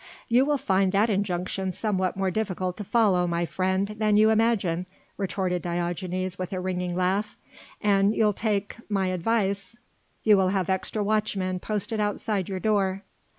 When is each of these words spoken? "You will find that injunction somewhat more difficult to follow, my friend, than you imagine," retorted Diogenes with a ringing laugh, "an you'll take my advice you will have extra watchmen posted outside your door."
"You 0.27 0.45
will 0.47 0.57
find 0.57 0.91
that 0.93 1.11
injunction 1.11 1.71
somewhat 1.73 2.17
more 2.17 2.31
difficult 2.31 2.75
to 2.77 2.83
follow, 2.83 3.27
my 3.27 3.45
friend, 3.45 3.89
than 3.99 4.17
you 4.17 4.31
imagine," 4.31 4.87
retorted 5.15 5.61
Diogenes 5.61 6.39
with 6.39 6.51
a 6.53 6.59
ringing 6.59 6.95
laugh, 6.95 7.37
"an 7.83 8.11
you'll 8.13 8.33
take 8.33 8.77
my 8.89 9.09
advice 9.09 9.77
you 10.23 10.37
will 10.37 10.49
have 10.49 10.71
extra 10.71 11.03
watchmen 11.03 11.59
posted 11.59 11.99
outside 11.99 12.49
your 12.49 12.59
door." 12.59 13.03